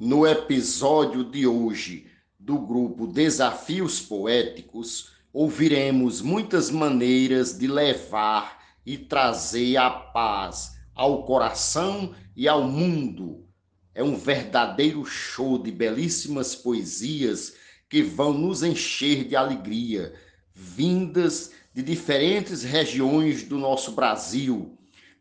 No 0.00 0.24
episódio 0.24 1.24
de 1.24 1.44
hoje 1.44 2.06
do 2.38 2.56
grupo 2.56 3.04
Desafios 3.04 4.00
Poéticos, 4.00 5.10
ouviremos 5.32 6.20
muitas 6.22 6.70
maneiras 6.70 7.58
de 7.58 7.66
levar 7.66 8.62
e 8.86 8.96
trazer 8.96 9.76
a 9.76 9.90
paz 9.90 10.78
ao 10.94 11.24
coração 11.24 12.14
e 12.36 12.46
ao 12.46 12.62
mundo. 12.62 13.44
É 13.92 14.00
um 14.00 14.14
verdadeiro 14.14 15.04
show 15.04 15.60
de 15.60 15.72
belíssimas 15.72 16.54
poesias 16.54 17.54
que 17.90 18.00
vão 18.00 18.32
nos 18.32 18.62
encher 18.62 19.24
de 19.24 19.34
alegria, 19.34 20.14
vindas 20.54 21.50
de 21.74 21.82
diferentes 21.82 22.62
regiões 22.62 23.42
do 23.42 23.58
nosso 23.58 23.90
Brasil. 23.90 24.78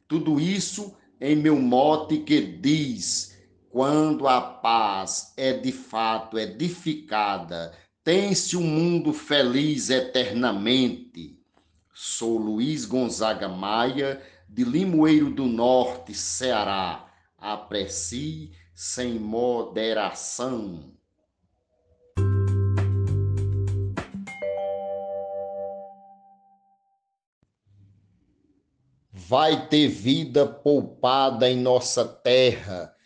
Tudo 0.07 0.39
isso 0.39 0.96
em 1.20 1.36
meu 1.36 1.55
mote 1.55 2.20
que 2.20 2.39
diz: 2.41 3.37
quando 3.78 4.28
a 4.28 4.41
paz 4.41 5.33
é 5.38 5.54
de 5.54 5.71
fato 5.71 6.39
edificada, 6.39 7.71
tem-se 8.04 8.57
um 8.57 8.64
mundo 8.64 9.14
feliz 9.14 9.92
eternamente. 9.92 11.39
Sou 11.93 12.39
Luiz 12.39 12.86
Gonzaga 12.86 13.47
Maia, 13.47 14.19
de 14.50 14.64
Limoeiro 14.64 15.29
do 15.29 15.46
Norte, 15.46 16.16
Ceará. 16.16 17.05
Aprecie 17.38 18.52
sem 18.74 19.19
moderação. 19.19 20.91
vai 29.11 29.68
ter 29.68 29.89
vida 29.89 30.47
poupada 30.47 31.50
em 31.50 31.60
nossa 31.60 32.05
terra. 32.05 32.97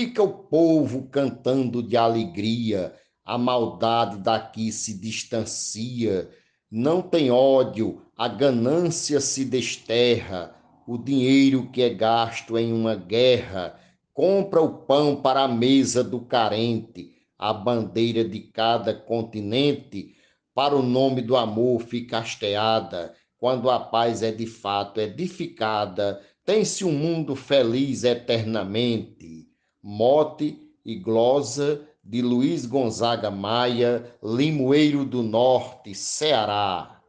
Fica 0.00 0.22
o 0.22 0.28
povo 0.28 1.08
cantando 1.08 1.82
de 1.82 1.96
alegria, 1.96 2.94
a 3.24 3.36
maldade 3.36 4.18
daqui 4.18 4.70
se 4.70 4.94
distancia. 4.94 6.30
Não 6.70 7.02
tem 7.02 7.32
ódio, 7.32 8.00
a 8.16 8.28
ganância 8.28 9.20
se 9.20 9.44
desterra. 9.44 10.54
O 10.86 10.96
dinheiro 10.96 11.68
que 11.72 11.82
é 11.82 11.90
gasto 11.92 12.56
em 12.56 12.72
uma 12.72 12.94
guerra 12.94 13.74
compra 14.14 14.62
o 14.62 14.84
pão 14.84 15.16
para 15.16 15.42
a 15.42 15.48
mesa 15.48 16.04
do 16.04 16.20
carente. 16.20 17.16
A 17.36 17.52
bandeira 17.52 18.24
de 18.24 18.38
cada 18.38 18.94
continente 18.94 20.14
para 20.54 20.76
o 20.76 20.82
nome 20.82 21.22
do 21.22 21.36
amor 21.36 21.80
fica 21.80 22.18
hasteada 22.18 23.16
quando 23.38 23.70
a 23.70 23.78
paz 23.78 24.22
é 24.22 24.32
de 24.32 24.46
fato 24.46 25.00
edificada, 25.00 26.20
tem-se 26.44 26.84
um 26.84 26.92
mundo 26.92 27.36
feliz 27.36 28.02
eternamente. 28.02 29.37
Mote 29.82 30.58
e 30.84 30.96
glosa 30.96 31.86
de 32.02 32.22
Luiz 32.22 32.66
Gonzaga 32.66 33.30
Maia, 33.30 34.12
Limoeiro 34.22 35.04
do 35.04 35.22
Norte, 35.22 35.94
Ceará. 35.94 37.00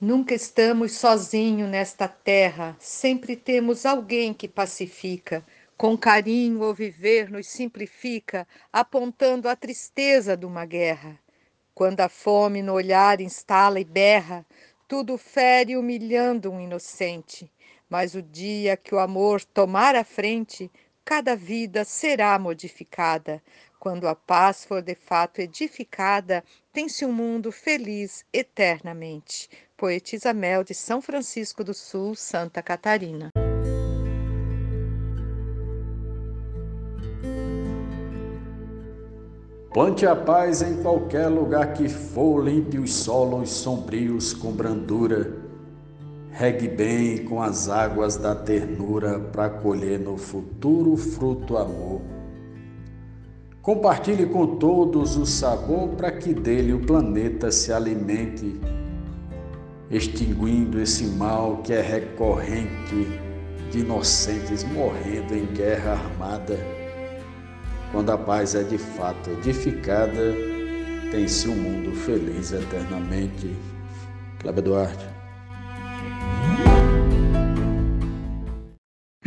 Nunca 0.00 0.34
estamos 0.34 0.92
sozinhos 0.92 1.68
nesta 1.68 2.06
terra, 2.06 2.76
sempre 2.78 3.34
temos 3.34 3.84
alguém 3.84 4.32
que 4.32 4.46
pacifica. 4.46 5.44
Com 5.76 5.96
carinho 5.96 6.62
o 6.62 6.72
viver 6.72 7.30
nos 7.30 7.48
simplifica, 7.48 8.46
apontando 8.72 9.48
a 9.48 9.56
tristeza 9.56 10.36
de 10.36 10.46
uma 10.46 10.64
guerra. 10.64 11.18
Quando 11.74 12.00
a 12.00 12.08
fome 12.08 12.62
no 12.62 12.72
olhar 12.72 13.20
instala 13.20 13.78
e 13.78 13.84
berra, 13.84 14.46
tudo 14.88 15.18
fere 15.18 15.76
humilhando 15.76 16.50
um 16.50 16.60
inocente. 16.60 17.50
Mas 17.88 18.14
o 18.14 18.22
dia 18.22 18.76
que 18.76 18.94
o 18.94 18.98
amor 18.98 19.44
tomar 19.44 19.94
a 19.94 20.02
frente, 20.02 20.70
cada 21.04 21.36
vida 21.36 21.84
será 21.84 22.38
modificada. 22.38 23.42
Quando 23.78 24.08
a 24.08 24.14
paz 24.14 24.64
for 24.64 24.82
de 24.82 24.94
fato 24.94 25.40
edificada, 25.40 26.42
tem-se 26.72 27.04
um 27.04 27.12
mundo 27.12 27.52
feliz 27.52 28.24
eternamente. 28.32 29.48
Poetisa 29.76 30.32
Mel 30.32 30.64
de 30.64 30.74
São 30.74 31.00
Francisco 31.00 31.62
do 31.62 31.72
Sul, 31.72 32.16
Santa 32.16 32.62
Catarina. 32.62 33.30
Plante 39.72 40.06
a 40.06 40.16
paz 40.16 40.62
em 40.62 40.82
qualquer 40.82 41.28
lugar 41.28 41.74
que 41.74 41.86
for, 41.86 42.42
limpe 42.42 42.78
os 42.78 42.94
solos 42.94 43.50
sombrios 43.50 44.32
com 44.32 44.50
brandura. 44.50 45.45
Regue 46.38 46.68
bem 46.68 47.24
com 47.24 47.42
as 47.42 47.68
águas 47.68 48.16
da 48.16 48.34
ternura 48.34 49.18
para 49.18 49.48
colher 49.48 49.98
no 49.98 50.18
futuro 50.18 50.96
fruto 50.96 51.56
amor. 51.56 52.02
Compartilhe 53.62 54.26
com 54.26 54.58
todos 54.58 55.16
o 55.16 55.24
sabor 55.24 55.88
para 55.96 56.12
que 56.12 56.34
dele 56.34 56.74
o 56.74 56.80
planeta 56.80 57.50
se 57.50 57.72
alimente, 57.72 58.60
extinguindo 59.90 60.80
esse 60.80 61.04
mal 61.04 61.62
que 61.64 61.72
é 61.72 61.80
recorrente 61.80 63.08
de 63.70 63.80
inocentes 63.80 64.62
morrendo 64.62 65.34
em 65.34 65.46
guerra 65.46 65.92
armada 65.92 66.76
quando 67.92 68.10
a 68.10 68.18
paz 68.18 68.54
é 68.54 68.62
de 68.62 68.76
fato 68.76 69.30
edificada, 69.30 70.34
tem-se 71.10 71.48
um 71.48 71.54
mundo 71.54 71.96
feliz 71.96 72.52
eternamente. 72.52 73.56
Cláudio 74.38 74.62
Duarte. 74.62 75.15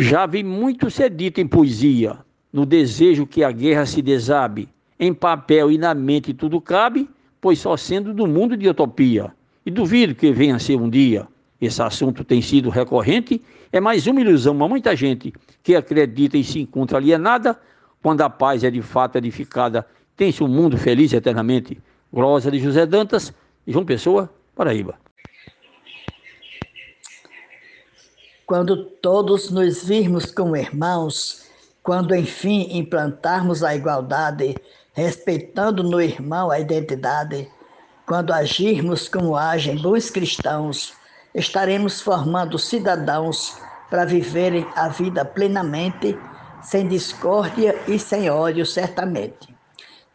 Já 0.01 0.25
vi 0.25 0.45
muito 0.45 0.89
ser 0.89 1.09
dito 1.09 1.41
em 1.41 1.45
poesia, 1.45 2.19
no 2.53 2.65
desejo 2.65 3.27
que 3.27 3.43
a 3.43 3.51
guerra 3.51 3.85
se 3.85 4.01
desabe, 4.01 4.69
em 4.97 5.13
papel 5.13 5.69
e 5.69 5.77
na 5.77 5.93
mente 5.93 6.33
tudo 6.33 6.61
cabe, 6.61 7.09
pois 7.41 7.59
só 7.59 7.75
sendo 7.75 8.13
do 8.13 8.25
mundo 8.25 8.55
de 8.55 8.69
utopia. 8.69 9.29
E 9.65 9.69
duvido 9.69 10.15
que 10.15 10.31
venha 10.31 10.55
a 10.55 10.59
ser 10.59 10.77
um 10.77 10.89
dia. 10.89 11.27
Esse 11.59 11.81
assunto 11.81 12.23
tem 12.23 12.41
sido 12.41 12.69
recorrente, 12.69 13.41
é 13.73 13.81
mais 13.81 14.07
uma 14.07 14.21
ilusão 14.21 14.63
a 14.63 14.69
muita 14.69 14.95
gente 14.95 15.33
que 15.61 15.75
acredita 15.75 16.37
e 16.37 16.45
se 16.45 16.61
encontra 16.61 16.97
alienada 16.97 17.59
quando 18.01 18.21
a 18.21 18.29
paz 18.29 18.63
é 18.63 18.71
de 18.71 18.81
fato 18.81 19.17
edificada, 19.17 19.85
tem-se 20.15 20.41
um 20.41 20.47
mundo 20.47 20.77
feliz 20.77 21.11
eternamente. 21.11 21.77
Glosa 22.13 22.49
de 22.49 22.59
José 22.59 22.85
Dantas 22.85 23.33
João 23.67 23.83
Pessoa, 23.83 24.33
Paraíba. 24.55 25.08
Quando 28.49 28.83
todos 28.83 29.51
nos 29.51 29.83
virmos 29.83 30.31
como 30.31 30.57
irmãos, 30.57 31.43
quando 31.83 32.15
enfim 32.15 32.67
implantarmos 32.79 33.63
a 33.63 33.75
igualdade, 33.75 34.55
respeitando 34.91 35.83
no 35.83 36.01
irmão 36.01 36.49
a 36.49 36.59
identidade, 36.59 37.47
quando 38.07 38.33
agirmos 38.33 39.07
como 39.07 39.35
agem 39.35 39.79
bons 39.79 40.09
cristãos, 40.09 40.93
estaremos 41.35 42.01
formando 42.01 42.57
cidadãos 42.57 43.55
para 43.87 44.03
viverem 44.03 44.65
a 44.75 44.89
vida 44.89 45.23
plenamente 45.23 46.17
sem 46.63 46.87
discórdia 46.87 47.79
e 47.87 47.99
sem 47.99 48.31
ódio, 48.31 48.65
certamente, 48.65 49.55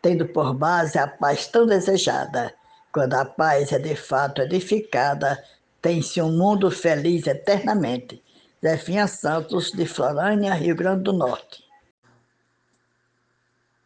tendo 0.03 0.27
por 0.27 0.53
base 0.53 0.99
a 0.99 1.07
paz 1.07 1.47
tão 1.47 1.67
desejada. 1.67 2.53
Quando 2.93 3.15
a 3.15 3.25
paz 3.25 3.71
é 3.71 3.79
de 3.79 3.95
fato 3.95 4.43
edificada, 4.43 5.41
tem-se 5.81 6.21
um 6.21 6.33
mundo 6.33 6.69
feliz 6.71 7.29
eternamente. 7.29 8.24
Zefinha 8.65 9.07
Santos, 9.07 9.71
de 9.73 9.85
Florânia, 9.85 10.55
Rio 10.55 10.75
Grande 10.75 11.03
do 11.03 11.13
Norte. 11.13 11.63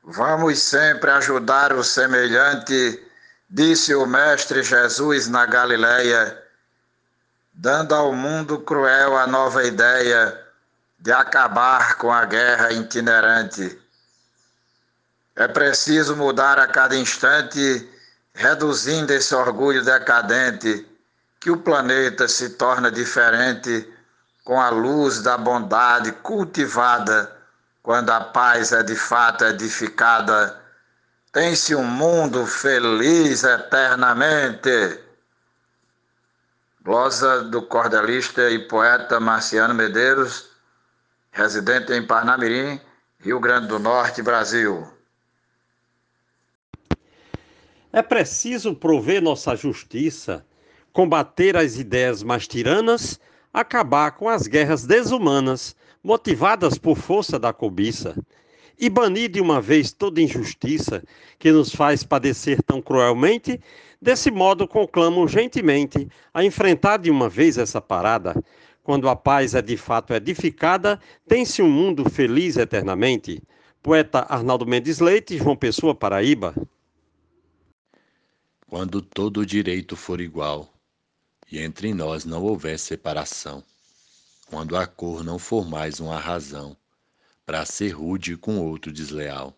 Vamos 0.05 0.61
sempre 0.61 1.11
ajudar 1.11 1.73
o 1.73 1.83
semelhante, 1.83 3.05
disse 3.51 3.93
o 3.93 4.07
Mestre 4.07 4.63
Jesus 4.63 5.27
na 5.27 5.47
Galileia, 5.47 6.41
dando 7.53 7.93
ao 7.93 8.13
mundo 8.13 8.61
cruel 8.61 9.19
a 9.19 9.27
nova 9.27 9.65
ideia 9.65 10.47
de 11.01 11.11
acabar 11.11 11.97
com 11.97 12.13
a 12.13 12.25
guerra 12.25 12.71
itinerante. 12.71 13.77
É 15.35 15.49
preciso 15.49 16.15
mudar 16.15 16.57
a 16.61 16.69
cada 16.69 16.95
instante, 16.95 17.91
reduzindo 18.33 19.13
esse 19.13 19.35
orgulho 19.35 19.85
decadente, 19.85 20.87
que 21.41 21.51
o 21.51 21.57
planeta 21.57 22.29
se 22.29 22.51
torna 22.51 22.93
diferente 22.93 23.98
com 24.49 24.59
a 24.59 24.71
luz 24.71 25.21
da 25.21 25.37
bondade 25.37 26.11
cultivada, 26.11 27.37
quando 27.83 28.09
a 28.09 28.19
paz 28.19 28.73
é 28.73 28.83
de 28.83 28.97
fato 28.97 29.45
edificada. 29.45 30.59
Tem-se 31.31 31.75
um 31.75 31.85
mundo 31.85 32.47
feliz 32.47 33.45
eternamente. 33.45 35.01
Glosa 36.83 37.43
do 37.43 37.61
cordelista 37.61 38.49
e 38.49 38.59
poeta 38.61 39.21
Marciano 39.21 39.75
Medeiros, 39.75 40.49
residente 41.31 41.93
em 41.93 42.07
Parnamirim, 42.07 42.81
Rio 43.21 43.39
Grande 43.41 43.67
do 43.67 43.79
Norte, 43.79 44.23
Brasil. 44.23 44.91
É 47.93 48.01
preciso 48.01 48.75
prover 48.75 49.21
nossa 49.21 49.55
justiça, 49.55 50.43
combater 50.91 51.55
as 51.55 51.77
ideias 51.77 52.23
mais 52.23 52.49
tiranas, 52.49 53.21
acabar 53.53 54.13
com 54.13 54.29
as 54.29 54.47
guerras 54.47 54.85
desumanas, 54.85 55.75
motivadas 56.03 56.79
por 56.79 56.97
força 56.97 57.39
da 57.39 57.53
cobiça. 57.53 58.15
e 58.81 58.89
banir 58.89 59.29
de 59.29 59.41
uma 59.41 59.61
vez 59.61 59.93
toda 59.93 60.23
injustiça 60.23 61.03
que 61.37 61.51
nos 61.51 61.75
faz 61.75 62.05
padecer 62.05 62.63
tão 62.63 62.81
cruelmente, 62.81 63.61
desse 64.01 64.31
modo 64.31 64.69
conclamo 64.69 65.27
gentilmente 65.27 66.09
a 66.33 66.45
enfrentar 66.45 66.99
de 66.99 67.11
uma 67.11 67.29
vez 67.29 67.59
essa 67.59 67.81
parada. 67.81 68.41
Quando 68.85 69.09
a 69.09 69.17
paz 69.17 69.57
é 69.57 69.61
de 69.61 69.77
fato 69.77 70.15
edificada, 70.15 71.01
tem-se 71.27 71.61
um 71.61 71.69
mundo 71.69 72.09
feliz 72.09 72.57
eternamente. 72.57 73.43
Poeta 73.83 74.21
Arnaldo 74.29 74.65
Mendes 74.65 75.01
Leite, 75.01 75.37
João 75.37 75.57
Pessoa, 75.57 75.93
Paraíba. 75.93 76.55
Quando 78.69 79.03
todo 79.03 79.45
direito 79.45 79.97
for 79.97 80.21
igual 80.21 80.78
e 81.51 81.61
entre 81.61 81.95
nós 81.95 82.25
não 82.25 82.43
houver 82.43 82.79
separação, 82.79 83.65
quando 84.47 84.77
a 84.77 84.87
cor 84.87 85.25
não 85.25 85.39
for 85.39 85.67
mais 85.67 86.01
uma 86.01 86.19
razão 86.19 86.77
para 87.47 87.65
ser 87.65 87.91
rude 87.91 88.37
com 88.37 88.59
outro 88.59 88.93
desleal. 88.93 89.57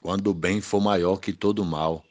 Quando 0.00 0.28
o 0.28 0.34
bem 0.34 0.60
for 0.60 0.80
maior 0.80 1.18
que 1.18 1.32
todo 1.32 1.60
o 1.60 1.64
mal, 1.64 2.04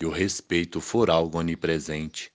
e 0.00 0.06
o 0.06 0.10
respeito 0.10 0.80
for 0.80 1.10
algo 1.10 1.38
onipresente, 1.38 2.32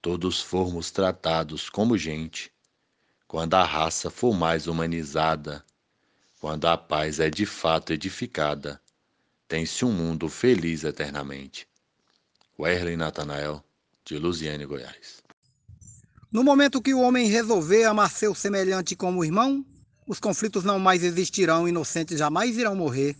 todos 0.00 0.40
formos 0.40 0.90
tratados 0.90 1.70
como 1.70 1.96
gente, 1.96 2.52
quando 3.26 3.54
a 3.54 3.64
raça 3.64 4.10
for 4.10 4.34
mais 4.34 4.66
humanizada, 4.66 5.64
quando 6.40 6.66
a 6.66 6.76
paz 6.76 7.20
é 7.20 7.30
de 7.30 7.46
fato 7.46 7.92
edificada, 7.92 8.80
tem-se 9.48 9.84
um 9.84 9.92
mundo 9.92 10.28
feliz 10.28 10.84
eternamente. 10.84 11.68
Werley 12.58 12.96
Natanael, 12.96 13.64
de 14.04 14.18
Luziane, 14.18 14.66
Goiás. 14.66 15.22
No 16.30 16.42
momento 16.42 16.80
que 16.80 16.94
o 16.94 17.00
homem 17.00 17.28
resolver 17.28 17.84
amar 17.84 18.10
seu 18.10 18.34
semelhante 18.34 18.96
como 18.96 19.24
irmão, 19.24 19.64
os 20.06 20.18
conflitos 20.18 20.64
não 20.64 20.78
mais 20.78 21.02
existirão, 21.02 21.68
inocentes 21.68 22.18
jamais 22.18 22.56
irão 22.56 22.74
morrer. 22.74 23.16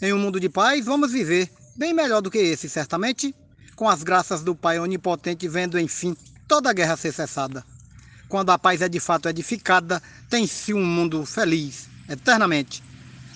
Em 0.00 0.12
um 0.12 0.18
mundo 0.18 0.38
de 0.38 0.48
paz, 0.48 0.84
vamos 0.86 1.12
viver, 1.12 1.50
bem 1.76 1.92
melhor 1.92 2.22
do 2.22 2.30
que 2.30 2.38
esse, 2.38 2.68
certamente, 2.68 3.34
com 3.74 3.88
as 3.88 4.02
graças 4.02 4.42
do 4.42 4.54
Pai 4.54 4.78
Onipotente, 4.78 5.48
vendo, 5.48 5.78
enfim, 5.78 6.16
toda 6.48 6.70
a 6.70 6.72
guerra 6.72 6.96
ser 6.96 7.12
cessada. 7.12 7.64
Quando 8.28 8.50
a 8.50 8.58
paz 8.58 8.80
é 8.80 8.88
de 8.88 9.00
fato 9.00 9.28
edificada, 9.28 10.02
tem-se 10.28 10.72
um 10.72 10.84
mundo 10.84 11.24
feliz, 11.26 11.88
eternamente. 12.08 12.82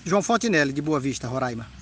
João 0.05 0.23
Fontinelli, 0.23 0.73
de 0.73 0.81
Boa 0.81 0.99
Vista, 0.99 1.29
Roraima. 1.29 1.80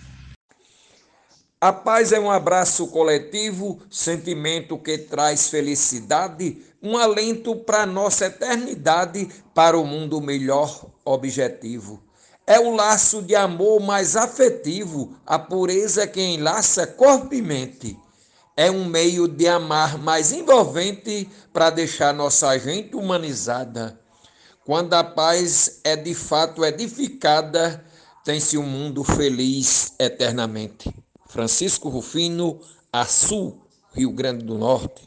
A 1.61 1.73
paz 1.73 2.13
é 2.13 2.21
um 2.21 2.31
abraço 2.31 2.87
coletivo, 2.87 3.81
sentimento 3.91 4.79
que 4.79 4.97
traz 4.97 5.49
felicidade, 5.49 6.63
um 6.81 6.97
alento 6.97 7.57
para 7.57 7.85
nossa 7.85 8.27
eternidade, 8.27 9.29
para 9.53 9.77
o 9.77 9.85
mundo 9.85 10.21
melhor 10.21 10.87
objetivo. 11.05 12.01
É 12.47 12.61
o 12.61 12.77
laço 12.77 13.23
de 13.23 13.35
amor 13.35 13.81
mais 13.81 14.15
afetivo, 14.15 15.17
a 15.27 15.37
pureza 15.37 16.07
que 16.07 16.21
enlaça 16.21 16.87
corpo 16.87 17.35
e 17.35 17.43
mente. 17.43 17.99
É 18.57 18.71
um 18.71 18.85
meio 18.85 19.27
de 19.27 19.49
amar 19.49 19.99
mais 19.99 20.31
envolvente 20.31 21.29
para 21.53 21.71
deixar 21.71 22.15
nossa 22.15 22.57
gente 22.57 22.95
humanizada. 22.95 23.99
Quando 24.65 24.95
a 24.95 25.03
paz 25.03 25.81
é 25.83 25.97
de 25.97 26.15
fato 26.15 26.65
edificada, 26.65 27.85
tem-se 28.25 28.57
um 28.57 28.63
mundo 28.63 29.03
feliz 29.03 29.93
eternamente. 29.99 30.95
Francisco 31.29 31.91
Rufino, 31.91 32.59
Açu, 32.91 33.55
Rio 33.93 34.11
Grande 34.11 34.43
do 34.47 34.57
Norte. 34.57 35.07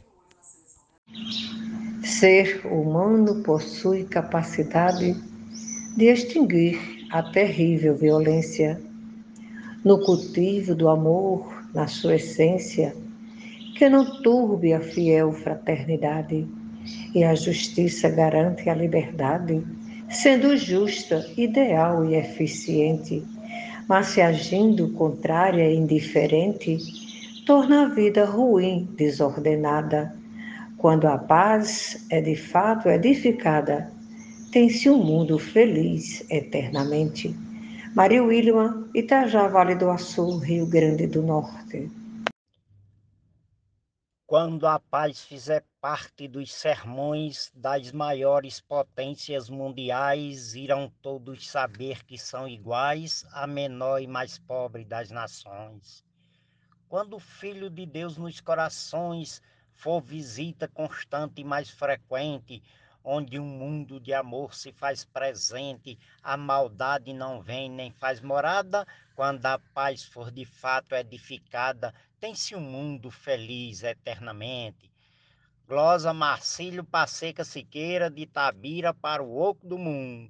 Ser 2.04 2.64
humano 2.68 3.42
possui 3.42 4.04
capacidade 4.04 5.16
de 5.98 6.06
extinguir 6.06 7.08
a 7.12 7.24
terrível 7.24 7.96
violência. 7.96 8.80
No 9.84 10.00
cultivo 10.06 10.76
do 10.76 10.90
amor, 10.90 11.52
na 11.74 11.88
sua 11.88 12.18
essência, 12.18 12.96
que 13.76 13.90
não 13.90 14.22
turbe 14.22 14.74
a 14.74 14.80
fiel 14.80 15.34
fraternidade, 15.34 16.48
e 17.16 17.24
a 17.24 17.34
justiça 17.34 18.10
garante 18.10 18.70
a 18.70 18.76
liberdade, 18.76 19.66
sendo 20.08 20.56
justa, 20.56 21.28
ideal 21.36 22.06
e 22.06 22.14
eficiente 22.14 23.24
mas 23.88 24.08
se 24.08 24.22
agindo 24.22 24.90
contrária 24.90 25.70
e 25.70 25.76
indiferente, 25.76 26.78
torna 27.46 27.84
a 27.84 27.90
vida 27.90 28.26
ruim, 28.26 28.88
desordenada. 28.96 30.14
Quando 30.78 31.08
a 31.08 31.18
paz 31.18 32.06
é 32.10 32.22
de 32.22 32.36
fato 32.36 32.90
edificada, 32.90 33.92
tem-se 34.52 34.90
um 34.90 34.98
mundo 34.98 35.38
feliz 35.38 36.24
eternamente. 36.30 37.36
Maria 37.96 38.24
Wilma, 38.24 38.88
Itajá, 38.96 39.48
Vale 39.48 39.76
do 39.76 39.90
Açu, 39.90 40.38
Rio 40.38 40.66
Grande 40.66 41.08
do 41.08 41.22
Norte. 41.22 41.90
Quando 44.32 44.66
a 44.66 44.80
paz 44.80 45.26
fizer 45.26 45.62
parte 45.82 46.26
dos 46.26 46.54
sermões 46.54 47.52
das 47.54 47.92
maiores 47.92 48.62
potências 48.62 49.50
mundiais, 49.50 50.56
irão 50.56 50.90
todos 51.02 51.50
saber 51.50 52.06
que 52.06 52.18
são 52.18 52.48
iguais 52.48 53.26
a 53.34 53.46
menor 53.46 54.02
e 54.02 54.08
mais 54.08 54.40
pobre 54.40 54.86
das 54.86 55.12
nações. 55.12 56.06
Quando 56.88 57.18
o 57.18 57.20
Filho 57.20 57.70
de 57.70 57.86
Deus 57.86 58.16
nos 58.16 58.40
corações 58.40 59.42
for 59.74 60.02
visita 60.02 60.66
constante 60.66 61.42
e 61.42 61.44
mais 61.44 61.70
frequente, 61.70 62.64
onde 63.04 63.38
um 63.38 63.46
mundo 63.46 64.00
de 64.00 64.14
amor 64.14 64.54
se 64.54 64.72
faz 64.72 65.04
presente, 65.04 66.00
a 66.24 66.38
maldade 66.38 67.12
não 67.12 67.42
vem 67.42 67.70
nem 67.70 67.92
faz 67.92 68.22
morada, 68.22 68.88
quando 69.14 69.46
a 69.46 69.60
paz 69.60 70.06
for 70.06 70.32
de 70.32 70.46
fato 70.46 70.96
edificada, 70.96 71.94
tem-se 72.22 72.56
um 72.56 72.62
mundo 72.62 73.10
feliz 73.10 73.82
eternamente. 73.82 74.92
Glosa 75.68 76.14
Marcílio 76.14 76.84
Passeca 76.84 77.44
Siqueira, 77.44 78.12
de 78.12 78.28
Tabira 78.28 78.94
para 78.94 79.24
o 79.24 79.42
Oco 79.42 79.66
do 79.66 79.76
Mundo. 79.76 80.30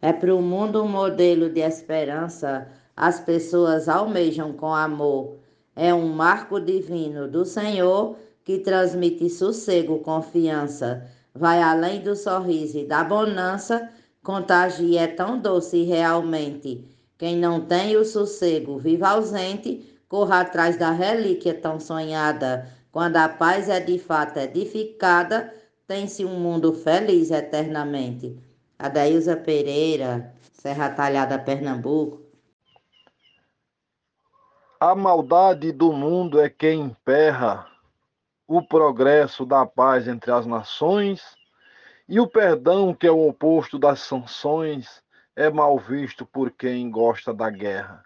É 0.00 0.14
para 0.14 0.34
o 0.34 0.40
mundo 0.40 0.82
um 0.82 0.88
modelo 0.88 1.50
de 1.50 1.60
esperança, 1.60 2.72
as 2.96 3.20
pessoas 3.20 3.86
almejam 3.86 4.54
com 4.54 4.72
amor. 4.72 5.38
É 5.76 5.92
um 5.92 6.08
marco 6.08 6.58
divino 6.58 7.28
do 7.28 7.44
Senhor 7.44 8.16
que 8.42 8.60
transmite 8.60 9.28
sossego, 9.28 9.98
confiança, 9.98 11.06
vai 11.34 11.62
além 11.62 12.00
do 12.00 12.16
sorriso 12.16 12.78
e 12.78 12.86
da 12.86 13.04
bonança, 13.04 13.92
contagia 14.22 15.02
é 15.02 15.06
tão 15.06 15.38
doce 15.38 15.82
realmente. 15.82 16.93
Quem 17.16 17.36
não 17.36 17.60
tem 17.60 17.96
o 17.96 18.04
sossego 18.04 18.78
vive 18.78 19.04
ausente, 19.04 19.98
corra 20.08 20.40
atrás 20.40 20.76
da 20.76 20.90
relíquia 20.90 21.54
tão 21.54 21.78
sonhada. 21.78 22.68
Quando 22.90 23.16
a 23.16 23.28
paz 23.28 23.68
é 23.68 23.80
de 23.80 23.98
fato 23.98 24.38
edificada, 24.38 25.52
tem-se 25.86 26.24
um 26.24 26.38
mundo 26.38 26.72
feliz 26.72 27.30
eternamente. 27.30 28.36
Adailza 28.78 29.36
Pereira, 29.36 30.34
Serra 30.52 30.90
Talhada, 30.90 31.38
Pernambuco. 31.38 32.22
A 34.80 34.94
maldade 34.94 35.72
do 35.72 35.92
mundo 35.92 36.40
é 36.40 36.48
quem 36.48 36.80
emperra 36.80 37.66
o 38.46 38.62
progresso 38.62 39.46
da 39.46 39.64
paz 39.64 40.06
entre 40.06 40.30
as 40.30 40.46
nações, 40.46 41.36
e 42.08 42.20
o 42.20 42.26
perdão, 42.26 42.92
que 42.92 43.06
é 43.06 43.10
o 43.10 43.28
oposto 43.28 43.78
das 43.78 44.00
sanções, 44.00 45.02
é 45.36 45.50
mal 45.50 45.78
visto 45.78 46.24
por 46.24 46.50
quem 46.50 46.90
gosta 46.90 47.34
da 47.34 47.50
guerra. 47.50 48.04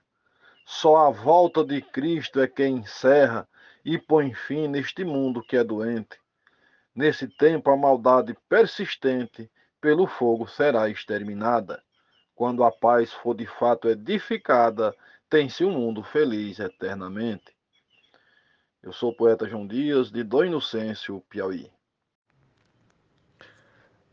Só 0.65 0.97
a 0.97 1.11
volta 1.11 1.65
de 1.65 1.81
Cristo 1.81 2.41
é 2.41 2.47
quem 2.47 2.79
encerra 2.79 3.49
e 3.85 3.99
põe 3.99 4.35
fim 4.35 4.69
neste 4.69 5.05
mundo 5.05 5.43
que 5.43 5.57
é 5.57 5.65
doente. 5.65 6.19
Nesse 6.95 7.29
tempo, 7.29 7.71
a 7.71 7.77
maldade 7.77 8.37
persistente 8.49 9.51
pelo 9.81 10.07
fogo 10.07 10.47
será 10.47 10.89
exterminada. 10.89 11.83
Quando 12.35 12.65
a 12.65 12.71
paz 12.71 13.13
for 13.13 13.35
de 13.35 13.47
fato 13.47 13.89
edificada, 13.89 14.95
tem-se 15.29 15.65
um 15.65 15.73
mundo 15.73 16.03
feliz 16.03 16.59
eternamente. 16.59 17.57
Eu 18.83 18.93
sou 18.93 19.11
o 19.11 19.17
poeta 19.17 19.49
João 19.49 19.67
Dias, 19.67 20.11
de 20.11 20.23
Dom 20.23 20.45
Inocêncio, 20.45 21.23
Piauí. 21.29 21.71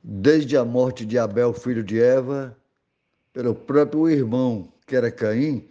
Desde 0.03 0.57
a 0.57 0.65
morte 0.65 1.05
de 1.05 1.17
Abel, 1.17 1.53
filho 1.53 1.84
de 1.84 2.01
Eva, 2.01 2.55
pelo 3.36 3.54
próprio 3.54 4.10
irmão, 4.10 4.72
que 4.88 4.96
era 4.96 5.12
Caim, 5.12 5.68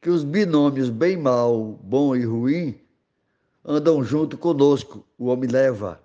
que 0.00 0.08
os 0.08 0.22
binômios 0.22 0.88
bem 0.88 1.16
mal, 1.16 1.76
bom 1.82 2.14
e 2.14 2.24
ruim, 2.24 2.80
andam 3.64 4.04
junto 4.04 4.38
conosco, 4.38 5.04
o 5.18 5.26
homem 5.26 5.50
leva. 5.50 6.00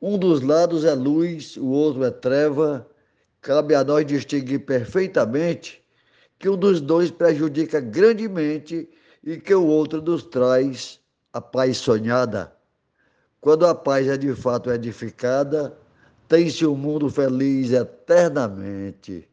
Um 0.00 0.16
dos 0.16 0.40
lados 0.40 0.86
é 0.86 0.94
luz, 0.94 1.58
o 1.58 1.66
outro 1.66 2.04
é 2.04 2.10
treva. 2.10 2.88
Cabe 3.42 3.74
a 3.74 3.84
nós 3.84 4.06
distinguir 4.06 4.64
perfeitamente 4.64 5.84
que 6.38 6.48
um 6.48 6.56
dos 6.56 6.80
dois 6.80 7.10
prejudica 7.10 7.78
grandemente 7.78 8.88
e 9.22 9.36
que 9.36 9.54
o 9.54 9.66
outro 9.66 10.00
nos 10.00 10.22
traz 10.22 10.98
a 11.34 11.40
paz 11.40 11.76
sonhada. 11.76 12.50
Quando 13.42 13.66
a 13.66 13.74
paz 13.74 14.08
é 14.08 14.16
de 14.16 14.34
fato 14.34 14.70
edificada, 14.70 15.76
tem-se 16.28 16.64
um 16.64 16.76
mundo 16.76 17.10
feliz 17.10 17.72
eternamente. 17.72 19.28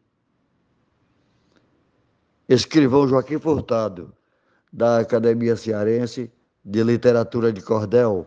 Escrivão 2.50 3.08
Joaquim 3.08 3.38
Furtado, 3.38 4.12
da 4.74 4.98
Academia 4.98 5.56
Cearense 5.56 6.32
de 6.66 6.82
Literatura 6.82 7.54
de 7.54 7.62
Cordel. 7.62 8.26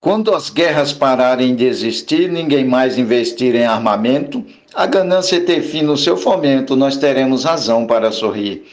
Quando 0.00 0.34
as 0.34 0.48
guerras 0.48 0.90
pararem 0.90 1.54
de 1.54 1.66
existir, 1.66 2.32
ninguém 2.32 2.64
mais 2.64 2.96
investir 2.96 3.54
em 3.54 3.66
armamento, 3.66 4.42
a 4.74 4.86
ganância 4.86 5.38
ter 5.44 5.60
fim 5.60 5.82
no 5.82 5.98
seu 5.98 6.16
fomento, 6.16 6.74
nós 6.74 6.96
teremos 6.96 7.44
razão 7.44 7.86
para 7.86 8.10
sorrir. 8.10 8.66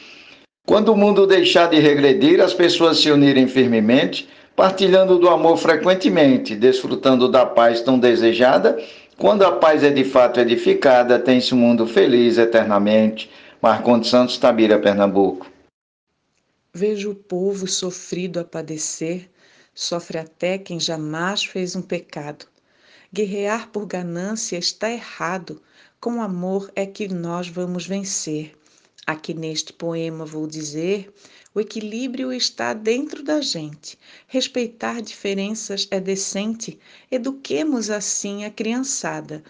Quando 0.66 0.94
o 0.94 0.96
mundo 0.96 1.26
deixar 1.26 1.68
de 1.68 1.78
regredir, 1.78 2.40
as 2.40 2.54
pessoas 2.54 3.00
se 3.00 3.10
unirem 3.10 3.46
firmemente, 3.46 4.26
partilhando 4.56 5.18
do 5.18 5.28
amor 5.28 5.58
frequentemente, 5.58 6.54
desfrutando 6.54 7.28
da 7.28 7.44
paz 7.44 7.82
tão 7.82 7.98
desejada. 7.98 8.78
Quando 9.22 9.44
a 9.44 9.52
paz 9.52 9.84
é 9.84 9.90
de 9.90 10.04
fato 10.04 10.40
edificada, 10.40 11.16
tem-se 11.16 11.54
um 11.54 11.58
mundo 11.58 11.86
feliz 11.86 12.38
eternamente. 12.38 13.30
Marcondes 13.62 14.10
Santos, 14.10 14.36
Tabira, 14.36 14.80
Pernambuco. 14.80 15.48
Vejo 16.74 17.12
o 17.12 17.14
povo 17.14 17.68
sofrido 17.68 18.40
a 18.40 18.44
padecer, 18.44 19.30
sofre 19.72 20.18
até 20.18 20.58
quem 20.58 20.80
jamais 20.80 21.44
fez 21.44 21.76
um 21.76 21.82
pecado. 21.82 22.46
Guerrear 23.12 23.68
por 23.68 23.86
ganância 23.86 24.58
está 24.58 24.90
errado, 24.90 25.62
com 26.00 26.20
amor 26.20 26.72
é 26.74 26.84
que 26.84 27.06
nós 27.06 27.46
vamos 27.46 27.86
vencer. 27.86 28.50
Aqui 29.06 29.34
neste 29.34 29.72
poema 29.72 30.24
vou 30.24 30.48
dizer: 30.48 31.14
o 31.54 31.60
equilíbrio 31.60 32.32
está 32.32 32.72
dentro 32.72 33.22
da 33.22 33.40
gente. 33.40 33.98
Respeitar 34.26 35.02
diferenças 35.02 35.86
é 35.90 36.00
decente. 36.00 36.78
Eduquemos 37.10 37.90
assim 37.90 38.44
a 38.44 38.50
criançada. 38.50 39.44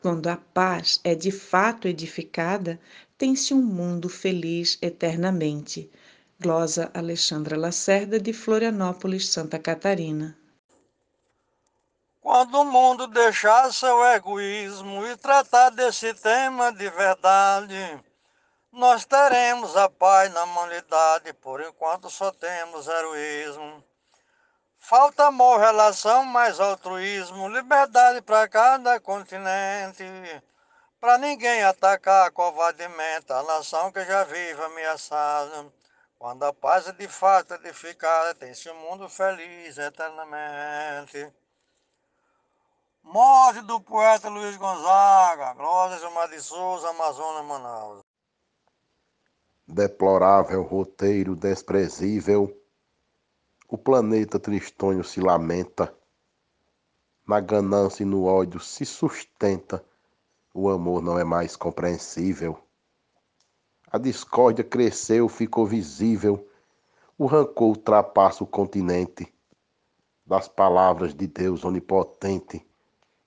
Quando 0.00 0.28
a 0.28 0.36
paz 0.36 1.00
é 1.02 1.14
de 1.14 1.32
fato 1.32 1.88
edificada, 1.88 2.78
tem-se 3.18 3.52
um 3.52 3.62
mundo 3.62 4.08
feliz 4.08 4.78
eternamente. 4.80 5.90
Glosa 6.38 6.90
Alexandra 6.94 7.56
Lacerda, 7.56 8.20
de 8.20 8.32
Florianópolis, 8.32 9.28
Santa 9.28 9.58
Catarina. 9.58 10.36
Quando 12.20 12.60
o 12.60 12.64
mundo 12.64 13.06
deixar 13.06 13.72
seu 13.72 14.04
egoísmo 14.04 15.06
e 15.06 15.16
tratar 15.16 15.70
desse 15.70 16.12
tema 16.14 16.72
de 16.72 16.90
verdade, 16.90 17.98
nós 18.76 19.06
teremos 19.06 19.74
a 19.74 19.88
paz 19.88 20.30
na 20.34 20.44
humanidade, 20.44 21.32
por 21.32 21.62
enquanto 21.62 22.10
só 22.10 22.30
temos 22.30 22.86
heroísmo. 22.86 23.82
Falta 24.78 25.28
amor, 25.28 25.58
relação, 25.58 26.26
mais 26.26 26.60
altruísmo, 26.60 27.48
liberdade 27.48 28.20
para 28.20 28.46
cada 28.46 29.00
continente, 29.00 30.04
para 31.00 31.16
ninguém 31.16 31.64
atacar 31.64 32.30
covardemente 32.32 33.32
a 33.32 33.42
nação 33.44 33.90
que 33.90 34.04
já 34.04 34.24
vive 34.24 34.62
ameaçada. 34.62 35.72
Quando 36.18 36.42
a 36.44 36.52
paz 36.52 36.86
é 36.86 36.92
de 36.92 37.08
fato 37.08 37.54
edificada, 37.54 38.34
tem-se 38.34 38.68
um 38.68 38.78
mundo 38.78 39.08
feliz 39.08 39.78
eternamente. 39.78 41.32
Morte 43.02 43.62
do 43.62 43.80
poeta 43.80 44.28
Luiz 44.28 44.54
Gonzaga, 44.58 45.54
Glória 45.54 45.96
Gilmar 45.96 46.28
de 46.28 46.40
Souza, 46.42 46.90
Amazonas, 46.90 47.44
Manaus. 47.46 48.05
Deplorável 49.66 50.62
roteiro 50.62 51.34
desprezível, 51.34 52.56
o 53.68 53.76
planeta 53.76 54.38
tristonho 54.38 55.02
se 55.02 55.20
lamenta, 55.20 55.92
na 57.26 57.40
ganância 57.40 58.04
e 58.04 58.06
no 58.06 58.24
ódio 58.24 58.60
se 58.60 58.84
sustenta, 58.86 59.84
o 60.54 60.70
amor 60.70 61.02
não 61.02 61.18
é 61.18 61.24
mais 61.24 61.56
compreensível. 61.56 62.56
A 63.90 63.98
discórdia 63.98 64.62
cresceu, 64.62 65.28
ficou 65.28 65.66
visível. 65.66 66.48
O 67.18 67.26
rancor 67.26 67.68
ultrapassa 67.68 68.44
o 68.44 68.46
continente. 68.46 69.34
Das 70.24 70.46
palavras 70.46 71.12
de 71.12 71.26
Deus 71.26 71.64
onipotente, 71.64 72.64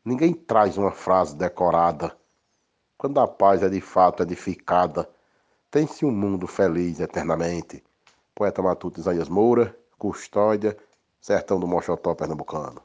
ninguém 0.05 0.33
traz 0.33 0.77
uma 0.77 0.91
frase 0.91 1.35
decorada. 1.35 2.17
Quando 2.97 3.19
a 3.19 3.27
paz 3.27 3.61
é 3.61 3.69
de 3.69 3.81
fato 3.81 4.23
edificada, 4.23 5.09
tem-se 5.71 6.05
um 6.05 6.11
mundo 6.11 6.47
feliz 6.47 6.99
eternamente. 6.99 7.83
Poeta 8.33 8.61
Matuto 8.61 8.99
Isaías 8.99 9.29
Moura, 9.29 9.75
Custódia, 9.97 10.77
Sertão 11.19 11.59
do 11.59 11.67
Mochotó, 11.67 12.15
Pernambucano. 12.15 12.81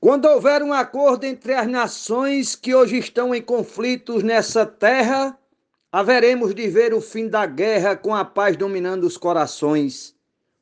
Quando 0.00 0.26
houver 0.26 0.62
um 0.62 0.72
acordo 0.72 1.24
entre 1.24 1.54
as 1.54 1.66
nações 1.66 2.54
que 2.54 2.74
hoje 2.74 2.98
estão 2.98 3.34
em 3.34 3.42
conflitos 3.42 4.22
nessa 4.22 4.64
terra, 4.64 5.36
haveremos 5.90 6.54
de 6.54 6.68
ver 6.68 6.94
o 6.94 7.00
fim 7.00 7.28
da 7.28 7.46
guerra 7.46 7.96
com 7.96 8.14
a 8.14 8.24
paz 8.24 8.56
dominando 8.56 9.04
os 9.04 9.16
corações. 9.16 10.14